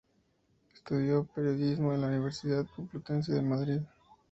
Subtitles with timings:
[0.73, 3.81] Estudió Periodismo en la Universidad Complutense de Madrid.